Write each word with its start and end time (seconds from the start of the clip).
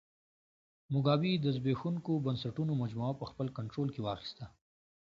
موګابي 0.91 1.33
د 1.39 1.45
زبېښونکو 1.55 2.11
بنسټونو 2.25 2.73
مجموعه 2.81 3.13
په 3.19 3.25
خپل 3.31 3.47
کنټرول 3.57 3.87
کې 3.91 4.01
واخیسته. 4.03 4.45